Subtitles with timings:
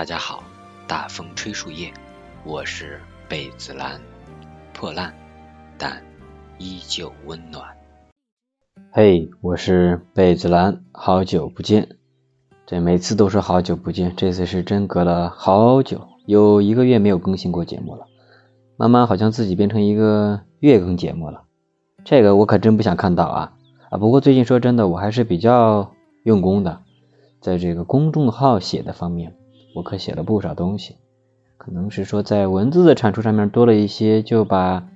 [0.00, 0.42] 大家好，
[0.86, 1.92] 大风吹树叶，
[2.46, 4.00] 我是贝子兰，
[4.72, 5.12] 破烂
[5.76, 6.02] 但
[6.56, 7.62] 依旧温暖。
[8.92, 11.98] 嘿，我是贝子兰，好久不见。
[12.66, 18.06] 这每次都说好久不见，这次是真隔了好久，有一个月没有更新过节目了。
[18.78, 21.42] 慢慢好像自己变成一个月更节目了，
[22.06, 23.52] 这个我可真不想看到啊
[23.90, 23.98] 啊！
[23.98, 25.92] 不过最近说真的，我还是比较
[26.24, 26.80] 用功的，
[27.42, 29.36] 在这个公众号写的方面。
[29.74, 30.96] 我可写了不少东西，
[31.56, 34.88] 可能是说在文字的产出上面多了一些，就把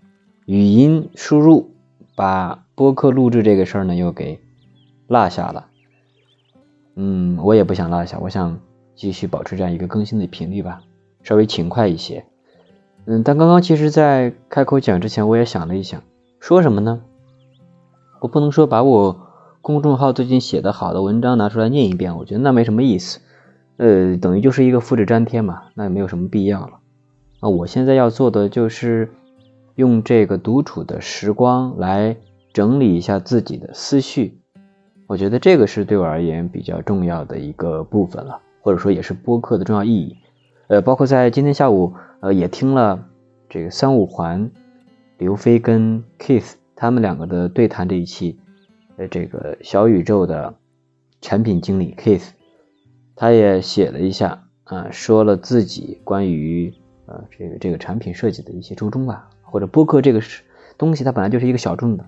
[0.46, 1.70] 语音输入、
[2.16, 4.40] 把播客录制这个事儿呢又给
[5.06, 5.66] 落下了。
[6.96, 8.60] 嗯，我也不想落下，我想
[8.94, 10.82] 继续保持这样一个更新的频率吧，
[11.22, 12.24] 稍微勤快一些。
[13.06, 16.02] 嗯，但刚刚其实，在开口讲之前，我也想了一想，
[16.40, 17.02] 说什么呢？
[18.20, 19.28] 我不能说把我
[19.60, 23.20] 公众号最近写的好的文章拿出来念一遍，我觉得那没什么意思。
[23.76, 26.78] 呃，等于就是一个复制粘贴嘛，那也没有什么必要了。
[27.42, 29.10] 那我现在要做的就是
[29.74, 32.16] 用这个独处的时光来
[32.52, 34.38] 整理一下自己的思绪，
[35.08, 40.16] 我觉得这个是对我而言比较重要的一个部分了，或者说也是播客的重要意义。
[40.68, 43.06] 呃，包括在今天下午，呃，也听了
[43.50, 44.50] 这个三五环
[45.18, 48.38] 刘飞跟 Keith 他们两个的对谈这一期，
[48.96, 50.54] 呃，这个小宇宙的
[51.20, 52.28] 产品经理 Keith。
[53.16, 56.74] 他也写了一下啊，说了自己关于
[57.06, 60.42] 呃这个这个产品设计的一些初衷吧，或者播客这个是
[60.76, 62.04] 东西，它本来就是一个小众的，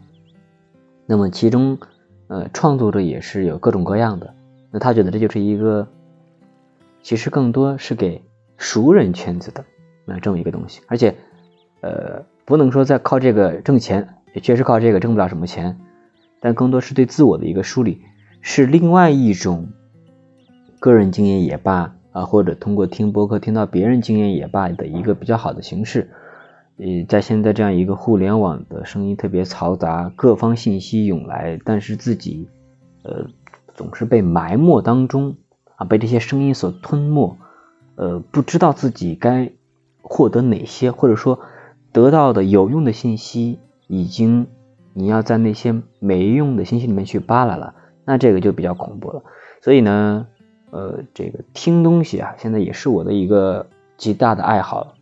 [1.06, 1.78] 那么其中
[2.26, 4.34] 呃创作者也是有各种各样的，
[4.72, 5.86] 那他觉得这就是一个
[7.02, 8.22] 其实更多是给
[8.56, 9.64] 熟人圈子的
[10.04, 11.14] 那这么一个东西，而且
[11.82, 15.78] 呃不能说在靠这个挣钱，也确实靠这个挣不了什么钱，
[16.40, 18.02] 但更多是对自我的一个梳理，
[18.40, 19.68] 是另外一种。
[20.78, 26.10] 个人经验也罢啊，或者通过听播客听到别人经验也罢的一个比较好的形式。
[26.78, 32.48] 呃，在现在这样一个互联网的声音特别嘈杂，各方信息涌来，但是自己
[33.02, 33.26] 呃
[33.74, 35.36] 总是被埋没当中
[35.76, 37.38] 啊，被这些声音所吞没，
[37.94, 39.52] 呃，不知道自己该
[40.02, 41.40] 获得哪些，或者说
[41.92, 44.46] 得到的有用的信息已经
[44.92, 49.22] 你要在那些没用的信息里面去扒拉了，那这个就比较恐怖了。
[49.60, 50.26] 所以呢。
[50.70, 53.66] 呃，这个听东西啊，现在也是我的一个
[53.96, 54.94] 极大的爱好。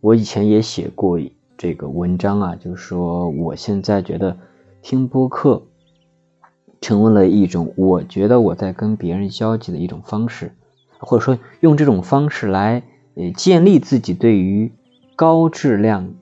[0.00, 1.20] 我以前也写过
[1.56, 4.36] 这个文章啊，就是说我现在觉得
[4.80, 5.62] 听播客
[6.80, 10.52] 成为了一种我觉得我在跟别人交际的一种方式，
[10.98, 12.82] 或者说用这种方式来
[13.14, 14.72] 呃建立自己对于
[15.14, 16.14] 高质量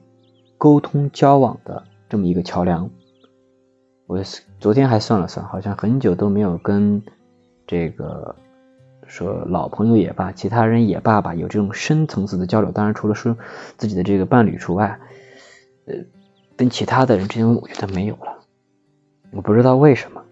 [0.59, 2.91] 沟通交往的这么一个桥梁。
[4.07, 4.21] 我
[4.59, 7.01] 昨天还算了算，好像很久都没有跟
[7.67, 8.35] 这个。
[9.09, 12.73] 说老朋友也罢，其他人也罢吧，有这种深层次的交流。
[12.73, 13.37] 当然，除了说
[13.77, 14.99] 自己的这个伴侣除外，
[15.87, 15.95] 呃，
[16.57, 18.39] 跟其他的人之间，我觉得没有了。
[19.31, 20.23] 我不知道为什么，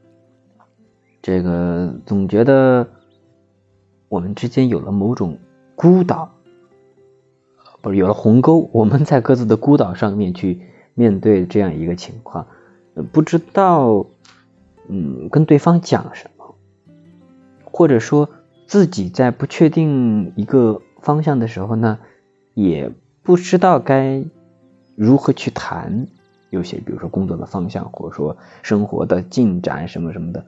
[1.22, 2.86] 这个总觉得
[4.08, 5.38] 我们之间有了某种
[5.76, 6.34] 孤岛，
[7.80, 8.68] 不是有了鸿沟。
[8.72, 10.60] 我们在各自的孤岛上面去
[10.94, 12.46] 面对这样一个情况，
[13.12, 14.04] 不知道
[14.88, 16.54] 嗯跟对方讲什么，
[17.64, 18.28] 或者说。
[18.74, 22.00] 自己在不确定一个方向的时候呢，
[22.54, 22.90] 也
[23.22, 24.24] 不知道该
[24.96, 26.08] 如何去谈，
[26.50, 30.44] 有些比如说工作的方向，或者说生活的进展什么什么的，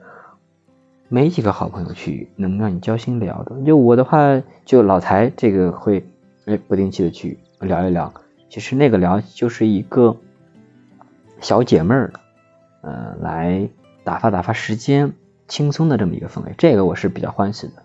[1.07, 3.61] 没几个好朋友去能让你交心聊的。
[3.63, 6.05] 就我的话，就老台这个会
[6.47, 8.13] 哎不定期的去聊一聊，
[8.49, 10.17] 其实那个聊就是一个
[11.39, 12.11] 小解闷儿，
[12.81, 13.69] 呃，来
[14.03, 15.13] 打发打发时间，
[15.47, 17.83] 轻松的这么一个氛围，这个我是比较欢喜的。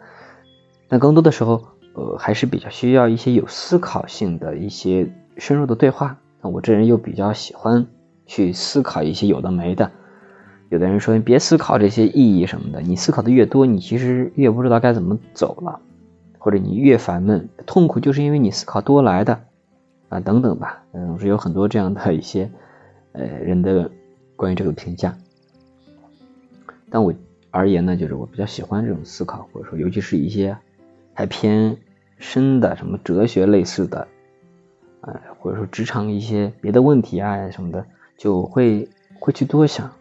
[0.93, 6.19] 那更多的时候，呃，还是比较需要一些有思考性的一些深入的对话。
[6.43, 7.87] 那我这人又比较喜欢
[8.27, 9.91] 去思考一些有的没的。
[10.69, 15.81] 有的人说你，别思考这些意义什么的，你思考的越多，你其实越不知道该怎么走了，
[16.39, 19.41] 或者你越烦闷、痛苦，就是因为你思考多来的
[20.11, 20.85] 啊，等等吧。
[20.93, 22.51] 嗯，是有很多这样的一些
[23.13, 23.91] 呃人的
[24.37, 25.17] 关于这个评价。
[26.91, 27.15] 但我
[27.51, 30.55] 而言呢，就是我比较喜欢这种思考，或者说，尤其是一些。
[31.15, 31.77] 还偏
[32.19, 34.09] 深的什么哲学类似的，
[35.03, 37.85] 呃，或者说职场一些别的问题啊什么的，
[38.17, 38.89] 就会
[39.19, 39.93] 会去多想。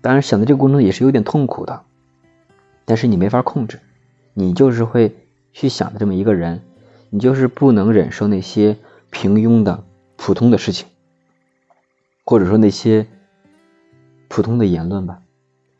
[0.00, 1.82] 当然，想的这个过程也是有点痛苦的，
[2.84, 3.80] 但是你没法控制，
[4.34, 5.16] 你就是会
[5.52, 6.62] 去想的这么一个人，
[7.10, 8.76] 你就是不能忍受那些
[9.10, 9.84] 平庸的
[10.16, 10.88] 普通的事情，
[12.24, 13.06] 或者说那些
[14.28, 15.22] 普通的言论吧，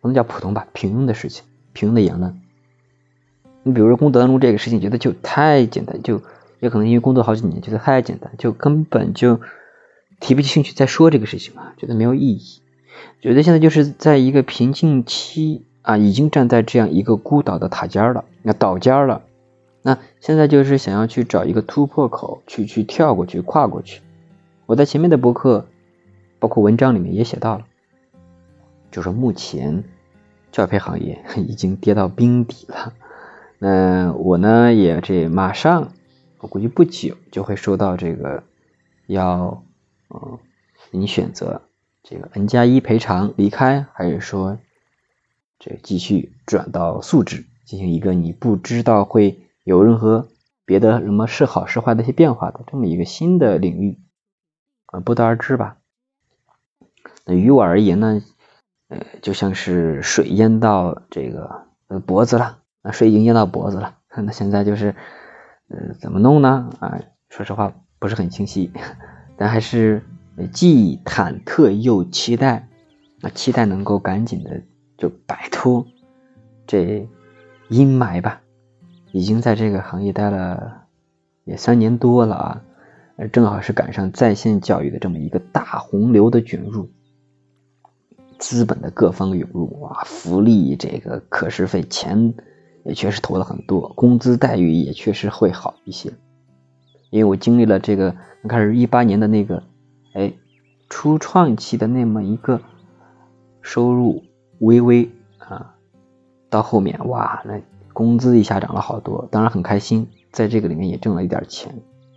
[0.00, 2.40] 不能叫普通吧，平庸的事情，平庸的言论。
[3.64, 6.22] 你比如说功德登录这个事情，觉得就太简单，就
[6.60, 9.40] 也可能因为工作好几年，觉得太简单，就根本就
[10.20, 12.60] 提不起兴趣再说这个事情了，觉得没有意义。
[13.20, 19.22] 觉得现在就是在一个瓶颈期啊，已经站在这样一个孤岛的塔尖了，那岛尖了。
[19.82, 24.00] 那现在就是想要去找一个突破口，去去跳过去，跨过去。
[24.66, 25.66] 我在前面的博客，
[26.38, 27.64] 包括文章里面也写到了，
[28.90, 29.84] 就是目前
[30.52, 32.92] 教培行业已经跌到冰底了。
[33.66, 35.94] 那我呢也这马上，
[36.40, 38.42] 我估计不久就会收到这个
[39.06, 39.64] 要，
[40.10, 40.38] 嗯，
[40.90, 41.62] 你选择
[42.02, 44.58] 这个 N 加一赔偿离开，还是说
[45.58, 50.28] 这继续转到素质进行一个你不知道会有任何
[50.66, 53.98] 别的什么是好是坏的一些变化的这么一个新的领域，
[54.84, 55.78] 啊，不得而知吧。
[57.24, 58.20] 那于我而言呢，
[58.88, 62.58] 呃，就像是水淹到这个呃脖子了。
[62.84, 64.94] 那水已经淹到脖子了，那现在就是，
[65.68, 66.68] 呃，怎么弄呢？
[66.80, 67.00] 啊，
[67.30, 68.70] 说实话不是很清晰，
[69.38, 70.02] 但还是
[70.52, 72.68] 既忐忑又期待，
[73.22, 74.60] 啊，期待能够赶紧的
[74.98, 75.86] 就摆脱
[76.66, 77.08] 这
[77.70, 78.42] 阴霾吧。
[79.12, 80.82] 已经在这个行业待了
[81.44, 82.62] 也三年多了啊，
[83.32, 86.90] 正好是赶上在线教育的这么一个大洪流的卷入。
[88.38, 92.34] 资本的各方涌入啊，福利这个课时费钱。
[92.84, 96.12] 也确实投了很多，工资待遇也确实会好一些，
[97.10, 98.14] 因为我经历了这个
[98.46, 99.62] 开始一八年的那个，
[100.12, 100.32] 哎，
[100.90, 102.60] 初创期的那么一个
[103.62, 104.22] 收入
[104.58, 105.74] 微微啊，
[106.50, 107.58] 到后面哇，那
[107.94, 111.74] 工资一下涨了好多，当然很开心，在这个里面也挣了一点钱，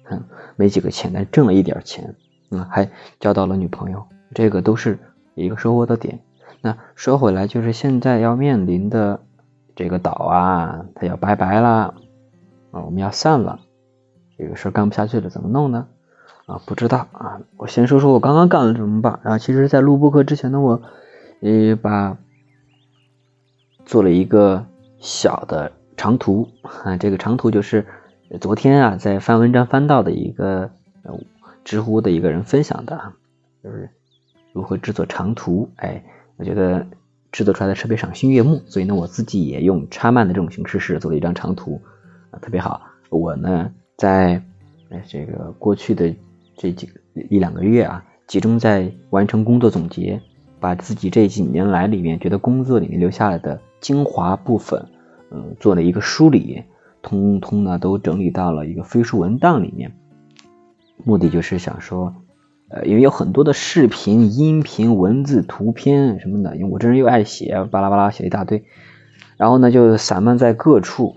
[0.09, 0.21] 嗯，
[0.57, 2.13] 没几个钱，但挣了一点钱，
[2.51, 2.89] 嗯，还
[3.21, 4.05] 交到了女朋友，
[4.35, 4.99] 这个都是
[5.33, 6.19] 一个收获的点。
[6.59, 9.21] 那说回来，就是现在要面临的。
[9.77, 11.93] 这个岛啊，它要拜拜了
[12.71, 13.59] 啊，我们要散了，
[14.35, 15.87] 这个事儿干不下去了，怎么弄呢？
[16.47, 17.39] 啊，不知道啊。
[17.57, 19.19] 我先说说我刚刚干了什么吧。
[19.23, 20.81] 然后，其实，在录播课之前呢，我
[21.41, 22.17] 呃把
[23.85, 24.65] 做了一个
[24.97, 26.49] 小的长图
[26.83, 27.85] 啊，这个长图就是
[28.41, 30.71] 昨天啊在翻文章翻到的一个
[31.63, 33.13] 知乎的一个人分享的，
[33.63, 33.91] 就是
[34.53, 35.69] 如何制作长图。
[35.75, 36.03] 哎，
[36.37, 36.83] 我觉得。
[37.31, 41.81] 制作出来的特别赏心悦目，所以呢，我自己也用插漫的这种形式是做了一张长图，
[42.31, 42.81] 啊，特别好。
[43.09, 44.41] 我呢，在
[45.07, 46.13] 这个过去的
[46.55, 46.89] 这几
[47.29, 50.21] 一两个月啊，集中在完成工作总结，
[50.59, 54.85] 把自己这几年来里面觉得工作里面留下来的精华部分，
[55.31, 56.63] 嗯，做了一个梳理，
[57.01, 59.95] 通通呢都整理到了一个飞书文档里面，
[61.03, 62.15] 目的就是想说。
[62.69, 68.65] 呃，因为有很多的视频、音频、文字、图片什么的，因为我这人又爱写，巴拉巴拉写一大堆，
[69.37, 71.15] 然后呢就散漫在各处。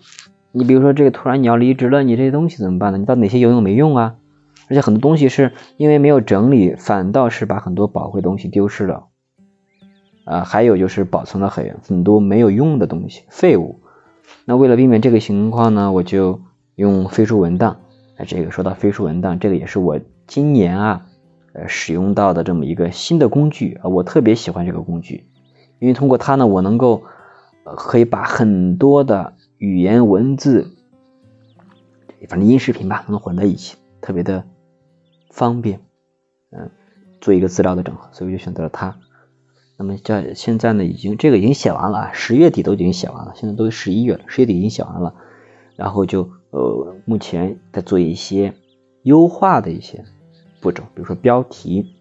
[0.53, 2.99] 你比如说这个突然你要离职了，你这些东西怎么办呢？
[2.99, 4.15] 你到哪些有用没用啊？
[4.69, 9.09] 而且很多东西是因为没有整理，反倒是把很多宝贵东西丢失了。
[10.25, 13.81] 啊，还有就是保存了很很多没有用的东西，废物。
[14.45, 16.41] 那为了避免这个情况呢，我就
[16.77, 17.79] 用飞书文档。
[18.17, 19.99] 哎，这个说到飞书文档，这个也是我
[20.29, 21.07] 今年啊。
[21.53, 25.27] 呃，使用到的这么一个新的工具啊，我特别喜欢这个工具，
[25.81, 27.03] 因为通过它呢，我能够
[27.65, 30.71] 呃可以把很多的语言文字，
[32.29, 34.45] 反正音视频吧，能混在一起，特别的
[35.31, 35.81] 方便，
[36.51, 36.71] 嗯，
[37.21, 38.97] 做一个资料的整合，所以我就选择了它。
[39.77, 45.17] 那么在现在呢，已经这个已经写完了，十月底都已经写完了，现在都十一月了，十月底已经写完了，
[45.75, 48.55] 然后就呃目前在做一些
[49.03, 50.05] 优化的一些。
[50.61, 51.95] 步骤，比如说标题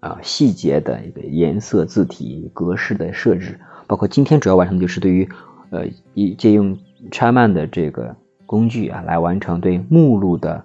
[0.00, 5.28] 啊，细节的一个颜色、字体格式的设置，包括今天主要完成的就是对于
[5.70, 6.74] 呃，一借用
[7.12, 8.16] c h a m a n 的这个
[8.46, 10.64] 工具啊，来完成对目录的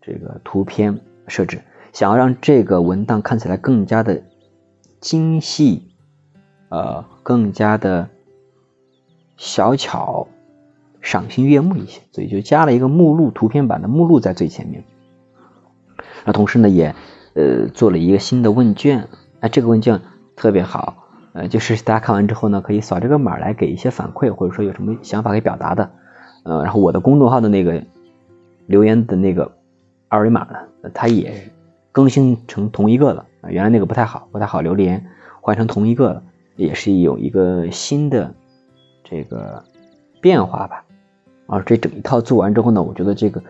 [0.00, 1.60] 这个图片设置。
[1.92, 4.22] 想要让这个文档看起来更加的
[5.00, 5.88] 精细，
[6.68, 8.08] 呃，更加的
[9.36, 10.28] 小巧、
[11.00, 14.84] 赏心悦目一些，所以就加了一个目录图片版的目录在最前面。
[16.24, 16.94] 那同时呢，也
[17.34, 19.08] 呃做了一个新的问卷，
[19.40, 20.00] 那这个问卷
[20.36, 25.90] 特别好，呃，就是大家看完之后呢，可以扫这个码来给一些反馈，或者说有什么想法可以表达的，
[26.44, 27.82] 呃，然后我的公众号的那个
[28.66, 29.50] 留言的那个
[30.08, 31.50] 二维码呢，它也
[31.92, 35.06] 更新成同一个了，啊，原来那个不太好，不太好留言，
[35.40, 36.22] 换成同一个了，
[36.56, 38.34] 也是有一个新的
[39.04, 39.64] 这个
[40.20, 40.84] 变化吧，
[41.46, 43.42] 啊，这整一套做完之后呢，我觉得这个。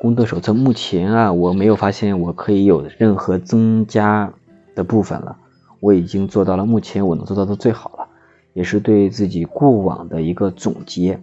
[0.00, 4.32] 工作手册目前啊，我没有发现我可以有任何增加
[4.74, 5.36] 的部分了。
[5.80, 8.08] 我已经做到了目前我能做到的最好了，
[8.52, 11.20] 也是对自己过往的一个总结。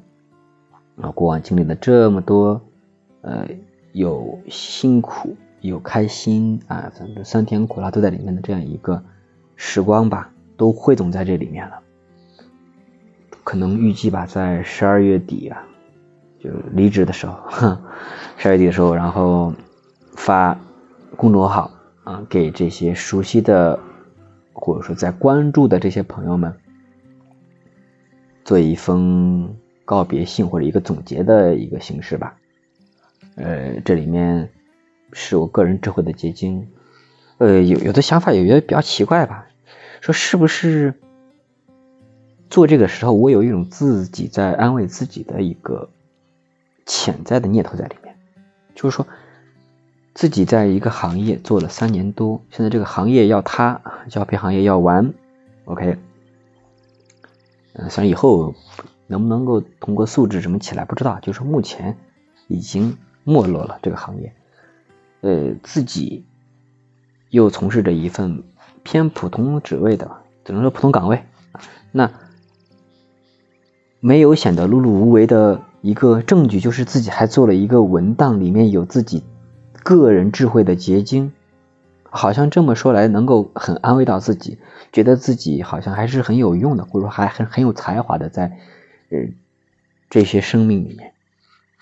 [0.97, 2.61] 啊，过往经历了这么多，
[3.21, 3.47] 呃，
[3.93, 9.03] 有辛苦，有开心啊，反正酸甜苦辣都在里面的这样一个
[9.55, 11.79] 时光吧，都汇总在这里面了。
[13.43, 15.65] 可能预计吧，在十二月底啊，
[16.45, 17.37] 就离职的时候，
[18.37, 19.53] 十二月底的时候，然后
[20.15, 20.57] 发
[21.17, 21.71] 公众号
[22.03, 23.79] 啊，给这些熟悉的
[24.53, 26.53] 或者说在关注的这些朋友们，
[28.43, 29.55] 做一封。
[29.87, 32.35] 告别信或者一个总结的一个形式吧，
[33.35, 34.49] 呃，这里面
[35.13, 36.67] 是我个人智慧的结晶，
[37.37, 39.45] 呃，有有的想法有些比较奇怪吧，
[40.01, 40.95] 说是不是
[42.49, 45.87] 做这个时候我有一种自己在安慰自己的一个
[46.85, 48.15] 潜在的念头在里面，
[48.75, 49.07] 就是说
[50.13, 55.13] 自己在一个行业做了三年多，现在这个行业要塌，胶片行业要完
[55.65, 55.97] ，OK，
[57.73, 58.53] 嗯，虽然以后。
[59.07, 61.95] 能不能够通过素质什么起来不知道，就是目前
[62.47, 64.33] 已经没落了这个行业，
[65.21, 66.25] 呃，自己
[67.29, 68.41] 又从事着一份
[68.81, 70.09] 偏普通职位的，
[70.43, 71.23] 只能说普通岗位。
[71.91, 72.11] 那
[73.99, 79.23] 没有显得碌碌无为的一个证据，就是自己还做了一个文档，里面有自己
[79.83, 81.31] 个人智慧的结晶。
[82.09, 84.57] 好像这么说来，能够很安慰到自己，
[84.91, 88.57] 觉得自己好像还是很有用的，或者说还很很有才华的，在。
[89.11, 89.19] 呃，
[90.09, 91.13] 这些生命里面，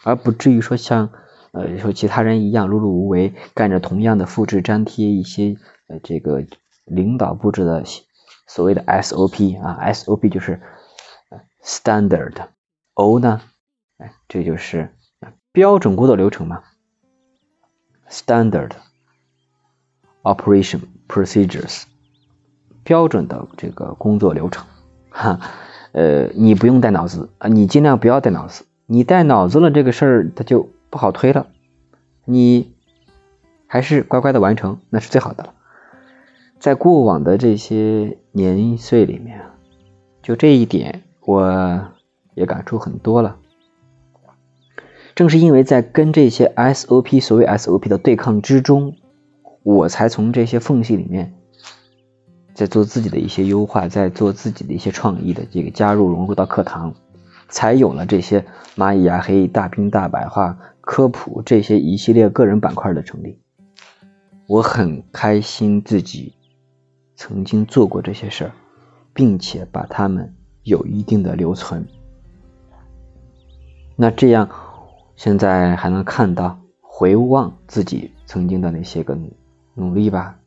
[0.03, 1.10] 而不至于说像
[1.53, 5.55] 呃说其他人一样碌碌无为，干着同样的复制粘贴一些
[5.88, 6.43] 呃这个
[6.83, 7.86] 领导布置的
[8.48, 10.60] 所谓的 SOP 啊，SOP 就是
[11.63, 13.39] standard，O 呢，
[14.03, 14.89] 哎，这就是
[15.53, 16.62] 标准工作流程嘛
[18.10, 18.72] ，standard
[20.24, 21.83] operation procedures，
[22.83, 24.65] 标准的这个工作流程，
[25.10, 25.39] 哈。
[25.93, 28.65] 呃，你不用带脑子啊，你尽量不要带脑子。
[28.88, 31.48] 你带脑子了，这个事儿它就不好推了。
[32.25, 32.75] 你
[33.67, 35.53] 还是乖乖的完成，那是最好的了。
[36.60, 39.39] 在过往的这些年岁里面，
[40.24, 41.91] 就这一点，我
[42.33, 43.38] 也感触很多了。
[45.15, 48.96] 正是因为在跟这些 SOP 所谓 SOP 的对抗之中，
[49.63, 51.34] 我才从这些缝隙里面。
[52.55, 56.93] 在做自己的一些优化，在做自己的一些创意的这个加入融入到课堂，
[57.50, 63.39] 才有了这些蚂蚁牙黑、大兵大白话、科普这些一系列个人板块的成立。
[64.46, 66.36] 我很开心自己
[67.15, 68.51] 曾经做过这些事儿，
[69.15, 71.88] 并且把它们有一定的留存。
[73.96, 74.48] 那这样，
[75.15, 79.17] 现在还能看到回望自己曾经的那些个
[79.74, 80.39] 努力吧。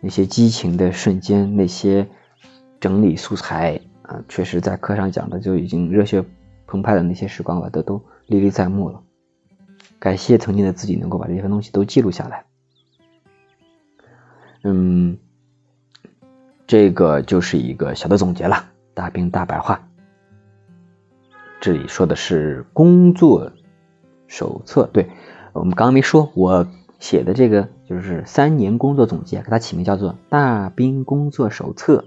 [0.00, 2.06] 那些激情的瞬间，那些
[2.78, 6.24] 整理素材啊，确实在课上讲的就已经热血
[6.66, 9.02] 澎湃的那些时光了，都都历历在目了。
[9.98, 12.44] 感谢曾经的自己能够把这些东西都记录下来。
[14.62, 15.16] 嗯，
[16.66, 19.88] 这个就是一个小的总结了，大兵大白话。
[21.60, 23.50] 这里说的是工作
[24.26, 25.08] 手册，对
[25.52, 26.66] 我们刚刚没说，我。
[26.98, 31.98] 写的这个就是三年工作总结，给它起名叫做《大兵工作手册》。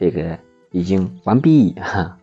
[0.00, 0.40] 这个
[0.72, 2.18] 已经完毕哈。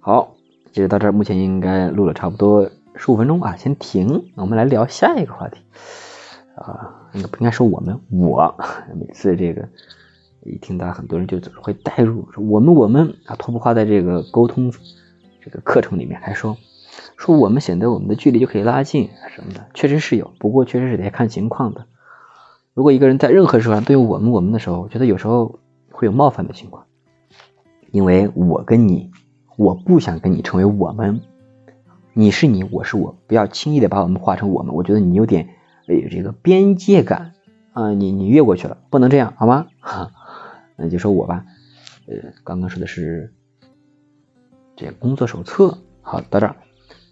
[0.00, 0.34] 好，
[0.72, 4.32] 其实到这儿，目前应该录了差不多十五分钟啊，先停。
[4.34, 5.60] 我们来聊下一个话题
[6.56, 8.00] 啊，应该不应该说我们？
[8.10, 8.52] 我
[8.98, 9.68] 每次这个
[10.42, 14.72] 一听到很多人就总是会带入说我们我们啊，托布花在这个沟通
[15.40, 16.56] 这个课程里面还说。
[17.16, 21.86] 说我们显得我们的距离就可以拉近什么的，确实是有，不过确实是得看情况的。
[22.74, 26.86] 如果一个人在任何时候都有我们我们的时候，我觉得有时候会有冒犯的情况，
[27.92, 29.12] 因为我跟你，
[29.56, 31.20] 我不想跟你成为我们，
[32.12, 35.50] 你是你，我是我，不要轻易的把我们画成我们，我觉得你有点
[35.86, 37.34] 有这个边界感
[37.72, 39.68] 啊，你你越过去了，不能这样好吗？
[39.78, 40.10] 哈，
[40.76, 41.44] 那就说我吧，
[42.08, 43.32] 呃，刚刚说的是
[44.74, 46.56] 这工作手册，好，到这儿。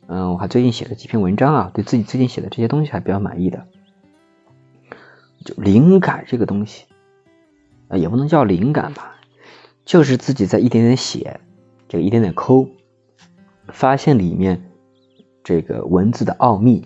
[0.08, 3.66] 嗯，我还最近写了几篇文章啊，对自己最近写的这些东西还比较满意的。
[5.44, 6.84] 就灵感这个东西，
[7.88, 9.16] 啊，也不能叫灵感吧，
[9.84, 11.40] 就是自己在一点点写，
[11.88, 12.68] 这个一点点抠，
[13.68, 14.70] 发现里面
[15.44, 16.84] 这个文字的奥秘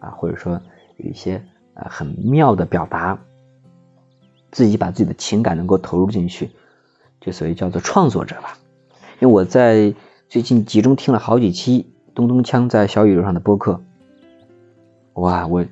[0.00, 0.60] 啊，或者说
[0.96, 1.42] 有一些
[1.74, 3.18] 啊很妙的表达，
[4.50, 6.50] 自己把自己的情感能够投入进去，
[7.20, 8.58] 就所谓叫做创作者吧。
[9.20, 9.94] 因为我在
[10.28, 11.92] 最近集中听了好几期。
[12.18, 13.80] 咚咚锵在小宇宙上的播客，
[15.12, 15.64] 哇，我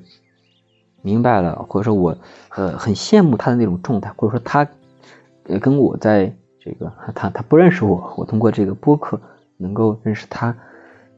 [1.02, 2.16] 明白了，或者说我
[2.50, 4.68] 呃很羡慕他的那种状态，或者说他
[5.48, 9.20] 呃跟我在这个他他不认识我，我通过这个播客
[9.56, 10.56] 能够认识他，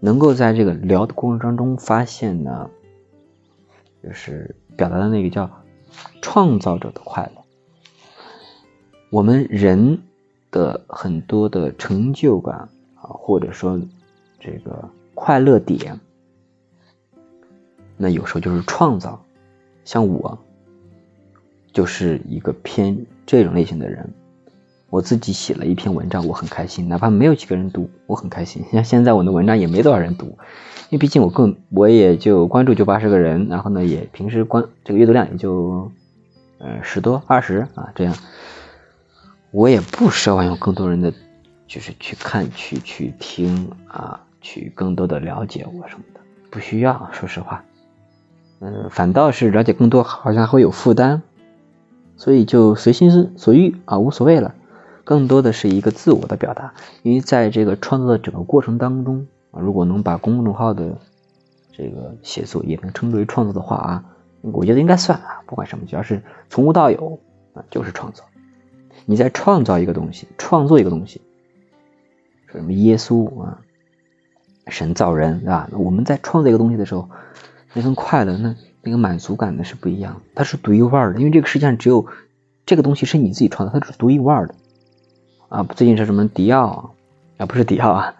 [0.01, 2.71] 能够在这个聊的过程当中发现呢，
[4.03, 5.51] 就是表达的那个叫
[6.23, 7.43] 创造者的快乐。
[9.11, 9.99] 我们人
[10.51, 12.57] 的很多的成就感
[12.95, 13.79] 啊，或者说
[14.41, 14.89] 这个
[15.21, 15.99] 快乐点，
[17.97, 19.21] 那有时候就是创造。
[19.85, 20.39] 像我
[21.73, 24.15] 就是一个偏这种类型的人。
[24.91, 28.65] 我自己写了一篇文章，我很开心，哪怕没有几个人读，我很开心。
[28.73, 30.27] 像现在我的文章也没多少人读，
[30.89, 35.91] 因为毕竟我更我也就关注就八十个人，然后呢也平时关这个阅读量也就
[36.59, 38.15] 呃十多二十啊这样，
[39.51, 41.13] 我也不奢望有更多人的
[41.67, 47.65] 就是去看去去听啊，去更多的了解我什么的，不需要，说实话，
[48.61, 51.23] 嗯，反倒是了解更多好像会有负担，
[52.17, 54.55] 所以就随心所欲啊，无所谓了。
[55.05, 60.99] 更多的是一个自我的表达，因为在这个创作的整个过程当中啊，如果能把公众号的
[61.73, 64.05] 这个写作也能称之为创作的话啊，
[64.43, 65.41] 我觉得应该算啊。
[65.47, 67.19] 不管什么，只要是从无到有
[67.55, 68.23] 啊，就是创作。
[69.07, 71.23] 你在创造一个东西，创作一个东西，
[72.49, 73.63] 说什么耶稣啊，
[74.71, 75.69] 神造人是吧？
[75.73, 77.09] 我们在创造一个东西的时候，
[77.75, 81.19] 那份快乐，那那个满足感呢是不一样，它是独一无二的。
[81.19, 82.07] 因为这个世界上只有
[82.67, 84.55] 这个东西是你自己创造，它是独一无二的。
[85.49, 86.95] 啊，最近是什么迪奥
[87.37, 87.47] 啊？
[87.47, 88.15] 不是迪奥啊，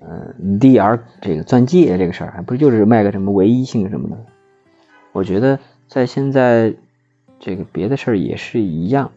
[0.00, 4.16] 嗯，DR 这个钻戒这个事儿，还不是就是卖个什么唯一性什么的？
[5.12, 6.74] 我觉得在现在
[7.38, 9.10] 这个别的事儿也是一样。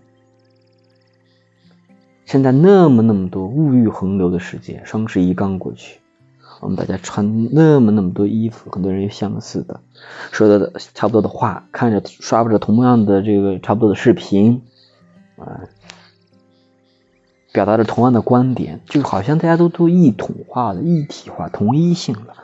[2.25, 5.99] 现在那么那么多物欲横流的世界，双十一刚过去，
[6.61, 9.81] 我们大家穿那么那么多衣服，很多人又相似的，
[10.31, 14.61] 说的差不多的话，看着刷不着同样的这个差不多的视频，
[15.37, 15.61] 啊。
[17.53, 22.35] 表达着同样的观点，就好像大家都都一统化了、一体化、同一性了，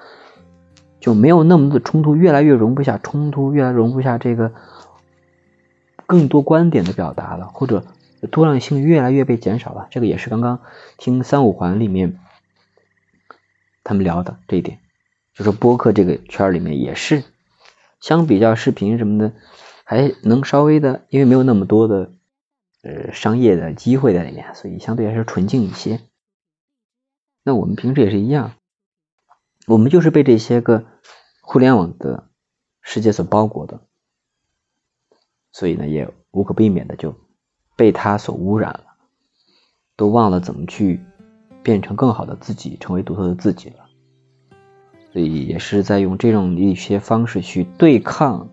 [0.99, 4.51] 就没有那么多冲突，越来越容不下冲突，越来容不下这个
[6.05, 7.85] 更多观点的表达了，或者
[8.31, 9.87] 多样性越来越被减少了。
[9.91, 10.59] 这个也是刚刚
[10.97, 12.19] 听三五环里面
[13.87, 14.79] 他们聊的这一点，
[15.33, 17.23] 就说播客这个圈里面也是
[17.99, 19.33] 相比较视频什么的，
[19.83, 22.11] 还能稍微的，因为没有那么多的。
[22.83, 25.99] 呃，商业的机会在里面，所以相对来说纯净一些。
[27.43, 28.53] 那我们平时也是一样，
[29.65, 30.85] 我们就是被这些个
[31.41, 32.29] 互联网的
[32.81, 33.81] 世界所包裹的，
[35.51, 37.15] 所以呢，也无可避免的就
[37.75, 38.85] 被它所污染了，
[39.97, 41.03] 都忘了怎么去
[41.63, 43.75] 变成更好的自己，成为独特的自己了。
[45.13, 48.47] 所以也是在用这种一些方式去对抗，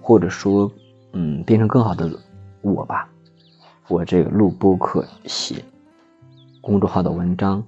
[0.00, 0.70] 或者说，
[1.12, 2.10] 嗯，变成更好的
[2.62, 3.10] 我吧。
[3.88, 5.64] 我这个录播课、写
[6.60, 7.64] 公众号的文章，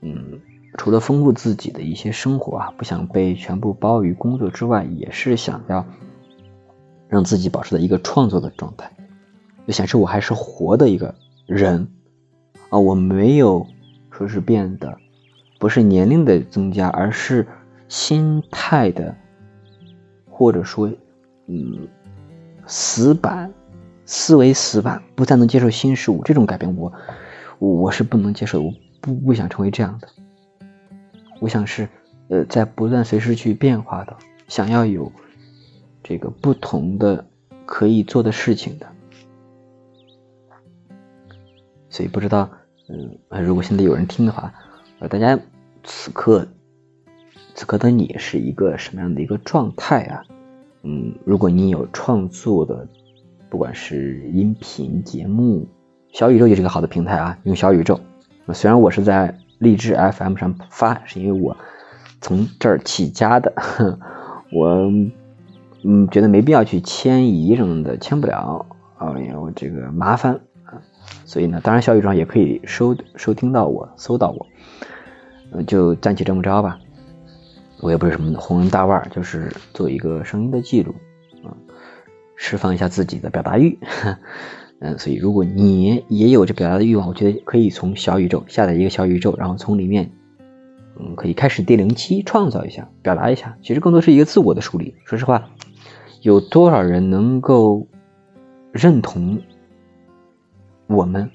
[0.00, 0.40] 嗯，
[0.78, 5.84] 除了丰富自己的一些生活啊，不想被全部包于工作之外，也是想要
[7.08, 8.90] 让自己保持在一个创作的状态，
[9.66, 11.86] 就显示我还是活的一个人
[12.70, 13.66] 啊，我没有
[14.10, 14.98] 说是变得
[15.58, 17.46] 不是年龄的增加，而是
[17.88, 19.14] 心态的，
[20.28, 20.90] 或者说
[21.46, 21.88] 嗯
[22.66, 23.52] 死板。
[24.10, 26.90] 思维死板，不再能接受新事物，这种改变我，
[27.58, 30.08] 我是不能接受，我不不想成为这样的。
[31.40, 31.86] 我想是，
[32.28, 35.12] 呃，在不断随时去变化的，想要有
[36.02, 37.26] 这个不同的
[37.66, 38.86] 可以做的事情的。
[41.90, 42.48] 所以不知道，
[42.88, 44.52] 嗯，如果现在有人听的话，
[44.98, 45.38] 呃，大家
[45.84, 46.46] 此刻
[47.54, 50.22] 此刻的你是一个什么样的一个状态啊？
[50.82, 52.86] 嗯，如果你有创作的。
[53.50, 55.66] 不管是音频节目，
[56.12, 57.38] 小宇宙也是个好的平台啊。
[57.44, 57.98] 用小宇宙，
[58.52, 61.56] 虽然我是在励志 FM 上发，是因为我
[62.20, 63.50] 从这儿起家的，
[64.52, 64.92] 我
[65.82, 68.66] 嗯觉得没必要去迁移什么的，迁不了
[68.98, 70.38] 啊，因为我这个麻烦。
[71.24, 74.46] 所以呢，当然小宇宙也可以收收听到我，搜到我，
[75.52, 76.78] 嗯，就暂且这么着吧。
[77.80, 80.94] 我也不是什么红人大腕，就是做一个声音的记录。
[81.44, 81.54] 啊
[82.40, 83.76] 释放一下自己的表达欲，
[84.78, 90.12] 嗯，所以如果你也有这表达的欲望，我觉得可以从小宇宙下载一个小宇宙，然后从里面，
[91.00, 93.56] 嗯，可以开始第零期创造一下，表达一下。
[93.60, 94.94] 其实更多是一个自我的梳理。
[95.04, 95.50] 说实话，
[96.22, 97.88] 有多少人能够
[98.70, 99.40] 认同
[100.88, 101.30] 我们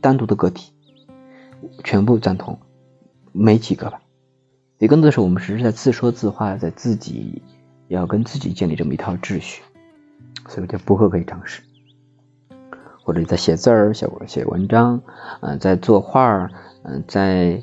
[0.00, 0.72] 单独的个体？
[1.84, 2.58] 全部赞同？
[3.32, 4.02] 没几个吧。
[4.78, 7.40] 也更多的是我们只是在自说自话，在自己
[7.88, 9.62] 要跟自己建立这么一套秩序。
[10.48, 11.62] 所以我觉得播客可以尝试，
[13.04, 15.00] 或者在写字儿、写写文章，
[15.40, 16.50] 嗯，在作画儿，
[16.82, 17.62] 嗯，在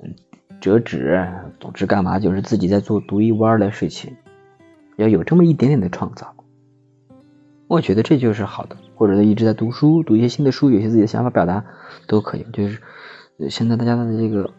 [0.00, 0.14] 嗯
[0.60, 1.26] 折纸，
[1.60, 4.14] 总之干嘛就是自己在做独一无二的事情，
[4.96, 6.34] 要有这么一点点的创造。
[7.68, 11.62] 我觉得这就是好的，或者一直在读书，读一些新的书，有些自己的想法表达
[12.06, 12.46] 都可以。
[12.50, 12.80] 就是
[13.50, 14.50] 现在大家的这个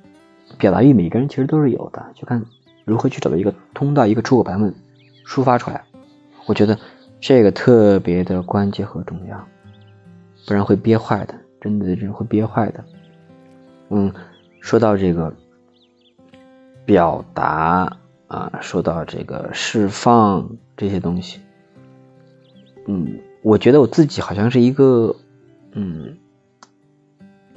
[0.60, 2.45] 表达欲，每个人其实都是有的，就看
[2.86, 4.74] 如何去找到一个通道、一个出口，把它们
[5.26, 5.84] 抒发出来。
[6.45, 6.78] 我觉得
[7.19, 9.43] 这个特别的关键和重要，
[10.45, 12.86] 不然会憋坏的，真的人会憋坏的。
[13.89, 14.13] 嗯，
[14.62, 15.36] 说到这个
[16.86, 21.39] 表达啊，说到这个释放这些东西。
[22.88, 25.15] 嗯，我觉得我自己好像是一个，
[25.74, 26.18] 嗯，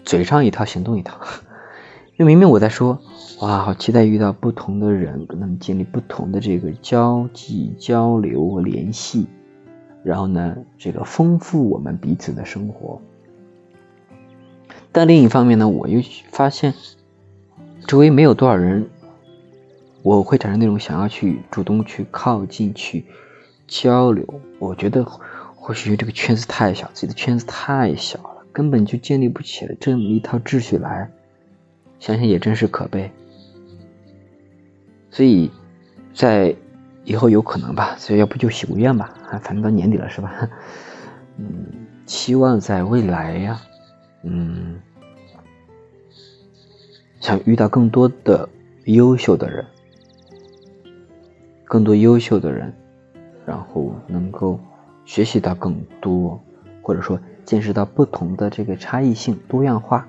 [0.05, 1.21] 嘴上一套，行动一套。
[2.19, 3.01] 因为明明我在说，
[3.41, 9.27] 哇，好期待遇到不同的人，跟他们建立不同的这个交际、交流、联系，
[10.05, 13.01] 然后呢，这个丰富我们彼此的生活。
[14.93, 16.75] 但另一方面呢，我又发现
[17.87, 18.91] 周围没有多少人，
[20.03, 23.07] 我会产生那种想要去主动去靠近去。
[23.73, 24.27] 交流，
[24.59, 31.11] 我觉得或许这个圈子太小，自己的圈子太小了，根本就建立不起来这么一套秩序来。
[31.99, 33.11] 想想也真是可悲。
[35.11, 35.51] 所以，
[36.13, 36.55] 在
[37.05, 40.51] 以后有可能吧，所以要不就许个愿吧，啊，反正到年底了是吧？
[41.39, 41.65] 嗯，
[42.05, 43.59] 期望在未来呀，
[44.23, 44.79] 嗯，
[47.21, 48.47] 想遇到更多的
[48.85, 49.65] 优秀的人，
[51.65, 52.71] 更多优秀的人。
[53.45, 54.59] 然后能够
[55.05, 56.41] 学习到更多，
[56.81, 60.07] 或者说见识到不同的这个差异性、多样化。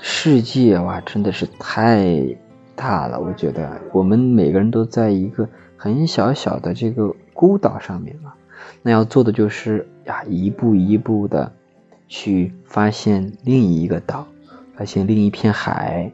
[0.00, 2.36] 世界哇，真的是太
[2.74, 3.20] 大了。
[3.20, 8.34] 我觉得我们每个人都在一个很小小的这个孤岛上面啊。
[8.82, 11.52] 那要做的就是呀，一步一步的
[12.08, 14.26] 去发现另一个岛，
[14.74, 16.10] 发现另一片海，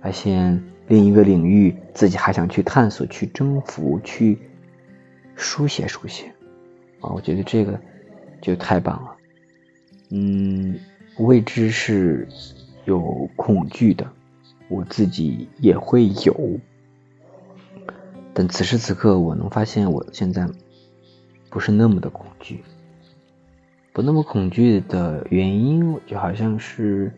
[0.00, 4.38] 发现另一个领域，自己还想去探索、去征服、去。
[5.38, 6.26] 书写书写，
[7.00, 7.80] 啊，我觉得这个
[8.42, 9.16] 就太棒了。
[10.10, 10.78] 嗯，
[11.18, 12.26] 未知是
[12.84, 14.10] 有恐惧的，
[14.68, 16.58] 我自己也会有。
[18.34, 20.48] 但此时此刻，我能发现我现在
[21.50, 22.62] 不是那么的恐惧，
[23.92, 27.12] 不那么恐惧的原因，就好像是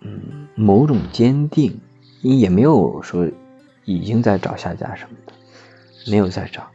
[0.00, 1.80] 嗯某种坚定，
[2.20, 3.30] 因也没有说
[3.84, 5.32] 已经在找下家什么的，
[6.10, 6.70] 没有在找。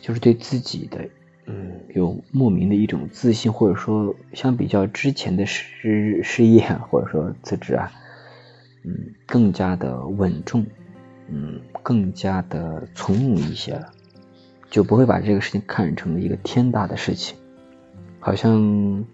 [0.00, 1.08] 就是对自己的，
[1.46, 7.90] 嗯，有莫名的一种自信，或者说相比较之前的失失业或者说辞职啊，
[8.84, 10.64] 嗯，更加的稳重，
[11.28, 13.90] 嗯，更加的从容一些了，
[14.70, 17.36] 就不会把这个事情看成一个天大的事情，
[18.20, 19.04] 好像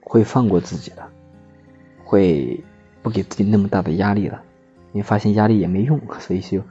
[0.00, 1.10] 会放过自己了，
[2.04, 2.62] 会
[3.02, 4.42] 不给自己那么大的压力了，
[4.92, 6.62] 你发现压力也没用，所以就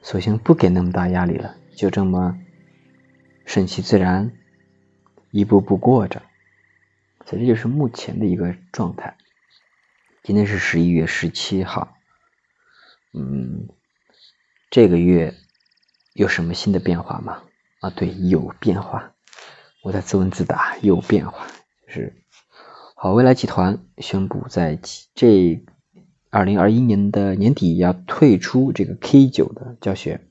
[0.00, 2.38] 索性不给那么大压力了，就这么。
[3.44, 4.32] 顺其自然，
[5.30, 6.22] 一步步过着，
[7.26, 9.16] 所以这就是目前的一个状态。
[10.22, 11.96] 今天是十一月十七号，
[13.12, 13.68] 嗯，
[14.70, 15.34] 这个月
[16.14, 17.42] 有什么新的变化吗？
[17.80, 19.12] 啊，对，有变化。
[19.82, 21.48] 我在自问自答，有变化，
[21.86, 22.22] 就是
[22.94, 24.78] 好未来集团宣布在
[25.14, 25.64] 这
[26.30, 30.28] 二零二一年的年底要退出这个 K 九的教学。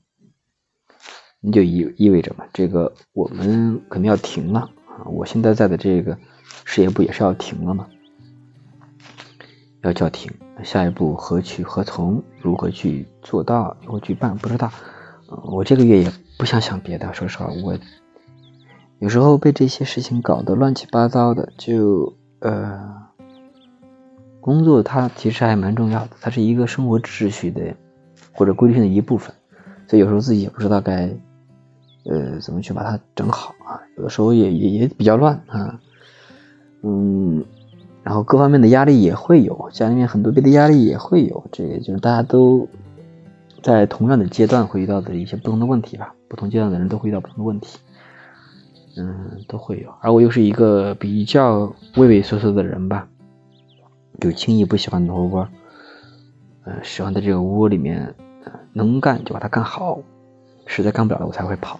[1.44, 5.04] 那就意意味着嘛，这个我们肯定要停了啊！
[5.06, 6.16] 我现在在的这个
[6.64, 7.88] 事业部也是要停了嘛，
[9.82, 10.32] 要叫停。
[10.62, 12.22] 下一步何去何从？
[12.40, 13.76] 如何去做到？
[13.84, 14.36] 如何去办？
[14.38, 14.70] 不知道。
[15.44, 17.76] 我这个月也不想想别的，说实话，我
[19.00, 21.52] 有时候被这些事情搞得乱七八糟的。
[21.58, 23.08] 就呃，
[24.40, 27.74] 工作它其实还蛮重要的，它是一个生活秩序的
[28.32, 29.34] 或者规律性的一部分，
[29.88, 31.12] 所以有时候自己也不知道该。
[32.04, 33.80] 呃，怎么去把它整好啊？
[33.96, 35.80] 有的时候也也也比较乱啊，
[36.82, 37.44] 嗯，
[38.02, 42.68] 然后各方面的压力也会有，家里面很多别的压力也会有，这个就是大家都
[43.62, 46.14] 在同样的阶段会遇到的一些不同的问题吧。
[46.28, 47.78] 不同阶段的人都会遇到不同的问题，
[48.96, 49.92] 嗯，都会有。
[50.00, 53.06] 而我又是一个比较畏畏缩缩的人吧，
[54.18, 55.46] 就轻易不喜欢挪窝，
[56.64, 58.14] 嗯，喜欢在这个窝里面，
[58.72, 60.00] 能干就把它干好。
[60.66, 61.78] 实在干不了了，我才会跑。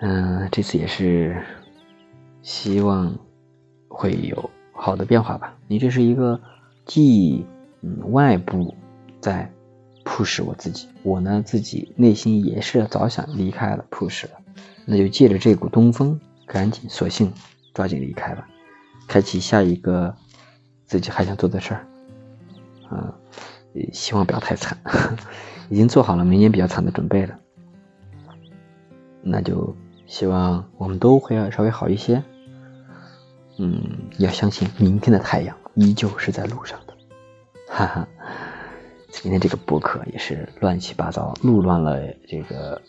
[0.00, 1.42] 嗯，这次也是
[2.42, 3.18] 希望
[3.88, 5.56] 会有好的变化吧。
[5.68, 6.40] 你这是一个
[6.84, 7.46] 既
[7.80, 8.74] 嗯外部
[9.20, 9.50] 在
[10.04, 14.32] push 我自己，我呢自己内心也是早想离开了 push 了，
[14.84, 17.32] 那就借着这股东风，赶紧索性
[17.72, 18.44] 抓紧离开了，
[19.08, 20.14] 开启下一个
[20.84, 21.86] 自己还想做的事儿。
[22.90, 23.14] 嗯，
[23.92, 24.78] 希望不要太惨，
[25.68, 27.38] 已经做好了明年比较惨的准备了。
[29.22, 29.74] 那就
[30.06, 32.22] 希望我们都会要稍微好一些。
[33.58, 33.82] 嗯，
[34.18, 36.94] 要相信明天的太阳依旧是在路上的。
[37.68, 38.08] 哈哈，
[39.10, 41.98] 今天这个播客也是乱七八糟，录乱了
[42.28, 42.80] 这个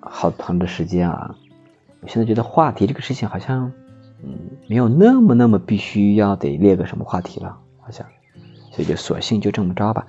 [0.00, 1.34] 好长的时间啊。
[2.00, 3.72] 我现在觉得话题这个事情好像，
[4.22, 8.06] 嗯，没有那么那么必须要得列个什么话题了，好像，
[8.70, 10.06] 所以就索性就这么着吧，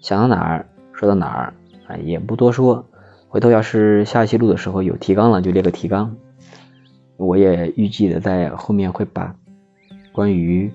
[0.00, 1.54] 想到哪儿说到哪儿
[1.86, 2.86] 啊，也不多说。
[3.28, 6.16] 回头要是下期录的时候有提纲了，就列个提纲。
[7.18, 9.36] 我也预计的在后面会把
[10.12, 10.72] 关于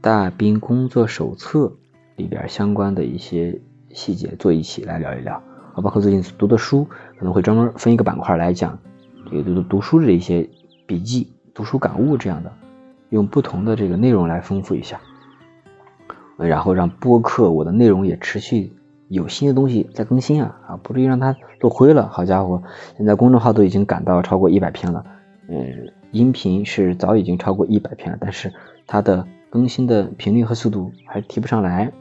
[0.00, 1.72] 大兵工作手册
[2.14, 3.60] 里边相关的一些
[3.92, 5.34] 细节做一起来聊一聊，
[5.74, 6.84] 啊，包括最近读的书，
[7.18, 8.78] 可能会专门分一个板块来讲。
[9.28, 10.48] 这个读读书的一些
[10.86, 12.52] 笔记、读书感悟这样的，
[13.08, 15.00] 用不同的这个内容来丰富一下，
[16.36, 18.72] 然后让播客我的内容也持续
[19.08, 22.08] 有新的东西在更新啊啊，不至于让它落灰了。
[22.08, 22.62] 好家伙，
[22.96, 25.04] 现在公众号都已经赶到超过一百篇了，
[25.48, 28.52] 嗯，音频是早已经超过一百篇了，但是
[28.86, 31.92] 它的更新的频率和速度还提不上来，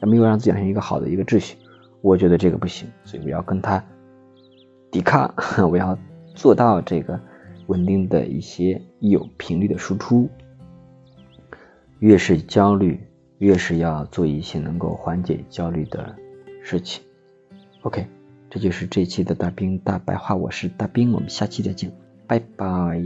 [0.00, 1.56] 还没有让自己养成一个好的一个秩序。
[2.00, 3.82] 我觉得这个不行，所以我要跟他
[4.90, 5.32] 抵抗，
[5.70, 5.96] 我要。
[6.36, 7.18] 做到这个
[7.66, 10.28] 稳定的一些有频率的输出，
[11.98, 13.00] 越是焦虑，
[13.38, 16.14] 越是要做一些能够缓解焦虑的
[16.66, 17.02] 事情。
[17.82, 18.08] OK，
[18.50, 21.92] 这就是这一期的大兵大白话，我是大兵，我们下期再见，
[22.26, 23.00] 拜拜。